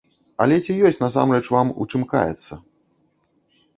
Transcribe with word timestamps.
Але 0.45 0.55
ці 0.65 0.77
ёсць 0.89 0.97
насамрэч 1.03 1.43
вам 1.57 1.67
у 1.85 1.89
чым 1.91 2.01
каяцца? 2.15 2.53